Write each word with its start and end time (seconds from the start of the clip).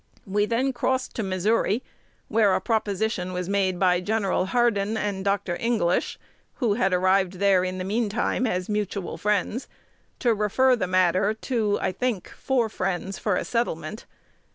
We 0.25 0.47
then 0.47 0.73
crossed 0.73 1.15
to 1.17 1.21
Missouri, 1.21 1.83
where 2.27 2.55
a 2.55 2.59
proposition 2.59 3.33
was 3.33 3.47
made 3.47 3.77
by 3.77 3.99
Gen. 3.99 4.23
Hardin 4.23 4.97
and 4.97 5.23
Dr. 5.23 5.55
English 5.59 6.17
(who 6.55 6.73
had 6.73 6.91
arrived 6.91 7.33
there 7.33 7.63
in 7.63 7.77
the 7.77 7.83
mean 7.83 8.09
time 8.09 8.47
as 8.47 8.67
mutual 8.67 9.19
friends) 9.19 9.67
to 10.17 10.33
refer 10.33 10.75
the 10.75 10.87
matter 10.87 11.35
to, 11.35 11.77
I 11.79 11.91
think, 11.91 12.29
four 12.29 12.67
friends 12.67 13.19
for 13.19 13.35
a 13.35 13.45
settlement. 13.45 14.07